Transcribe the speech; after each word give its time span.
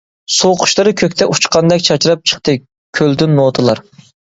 سۇ 0.35 0.47
قۇشلىرى 0.61 0.93
كۆكتە 1.01 1.27
ئۇچقاندەك 1.33 1.85
چاچراپ 1.89 2.25
چىقتى 2.33 2.59
كۆلدىن 3.01 3.39
نوتىلار. 3.43 3.87